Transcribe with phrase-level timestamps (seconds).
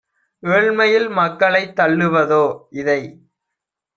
[0.43, 2.43] ஏழ்மையில் மக்களைத் தள்ளுவதோ?-
[2.79, 2.99] இதை